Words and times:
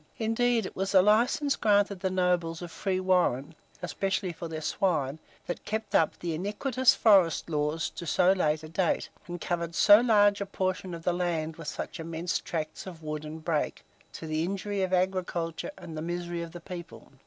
Indeed, 0.17 0.65
it 0.65 0.75
was 0.75 0.93
the 0.93 1.01
license 1.03 1.55
granted 1.55 1.99
the 1.99 2.09
nobles 2.09 2.63
of 2.63 2.71
free 2.71 2.99
warren, 2.99 3.53
especially 3.83 4.33
for 4.33 4.47
their 4.47 4.59
swine, 4.59 5.19
that 5.45 5.63
kept 5.63 5.93
up 5.93 6.17
the 6.17 6.33
iniquitous 6.33 6.95
forest 6.95 7.51
laws 7.51 7.87
to 7.91 8.07
so 8.07 8.31
late 8.31 8.63
a 8.63 8.67
date, 8.69 9.09
and 9.27 9.39
covered 9.39 9.75
so 9.75 9.99
large 10.01 10.41
a 10.41 10.47
portion 10.47 10.95
of 10.95 11.03
the 11.03 11.13
land 11.13 11.57
with 11.57 11.67
such 11.67 11.99
immense 11.99 12.39
tracts 12.39 12.87
of 12.87 13.03
wood 13.03 13.23
and 13.23 13.45
brake, 13.45 13.83
to 14.13 14.25
the 14.25 14.43
injury 14.43 14.81
of 14.81 14.91
agriculture 14.91 15.69
and 15.77 15.95
the 15.95 16.01
misery 16.01 16.41
of 16.41 16.51
the 16.51 16.61
people. 16.61 17.11